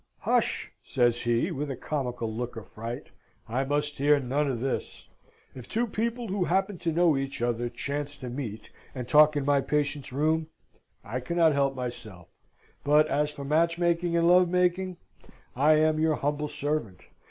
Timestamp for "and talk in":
8.95-9.45